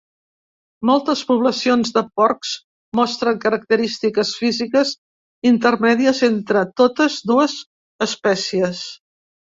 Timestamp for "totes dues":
6.85-7.59